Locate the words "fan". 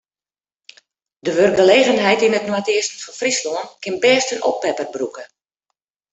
3.03-3.17